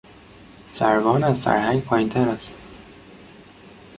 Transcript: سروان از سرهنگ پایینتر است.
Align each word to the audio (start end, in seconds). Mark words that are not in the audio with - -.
سروان 0.67 1.23
از 1.23 1.39
سرهنگ 1.39 1.83
پایینتر 1.83 2.29
است. 2.29 2.55